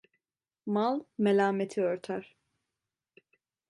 Mal 0.65 1.05
melâmeti 1.17 1.81
örter. 1.81 2.37